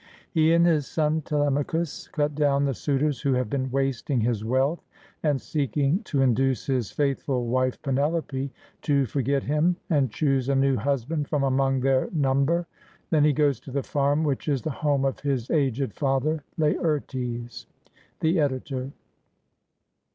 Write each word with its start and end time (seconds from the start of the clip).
He 0.31 0.51
and 0.51 0.65
his 0.65 0.87
son 0.87 1.21
Telem 1.21 1.63
achus 1.63 2.11
cut 2.11 2.33
do 2.33 2.41
^vn 2.41 2.65
the 2.65 2.73
suitors 2.73 3.21
who 3.21 3.33
have 3.33 3.51
been 3.51 3.69
wasting 3.69 4.21
his 4.21 4.43
wealth 4.43 4.83
and 5.21 5.39
seeking 5.39 6.01
to 6.05 6.23
induce 6.23 6.65
his 6.65 6.89
faithful 6.89 7.45
wife 7.45 7.79
Penelope 7.83 8.49
to 8.81 9.05
forget 9.05 9.43
him 9.43 9.75
and 9.91 10.09
choose 10.09 10.49
a 10.49 10.55
new 10.55 10.75
husband 10.75 11.27
from 11.27 11.43
among 11.43 11.81
their 11.81 12.09
number. 12.13 12.65
Then 13.11 13.23
he 13.23 13.31
goes 13.31 13.59
to 13.59 13.69
the 13.69 13.83
farm 13.83 14.23
which 14.23 14.47
is 14.47 14.63
the 14.63 14.71
home 14.71 15.05
of 15.05 15.19
his 15.19 15.51
aged 15.51 15.93
father 15.93 16.43
Laertes. 16.57 17.67
The 18.21 18.39
Editor. 18.39 18.91